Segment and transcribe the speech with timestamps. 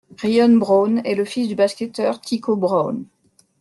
[0.17, 3.05] Rion Brown est le fils du basketteur Tico Brown.